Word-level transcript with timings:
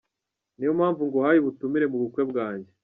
Ni 0.57 0.63
yo 0.67 0.71
mpamvu 0.77 1.01
nguhaye 1.07 1.37
ubutumire 1.39 1.85
mu 1.91 1.97
bukwe 2.01 2.21
bwanjye. 2.29 2.69